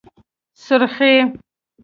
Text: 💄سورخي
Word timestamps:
💄سورخي 0.61 1.17